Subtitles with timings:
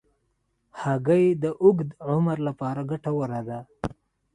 [0.81, 3.59] هګۍ د اوږد عمر لپاره ګټوره ده.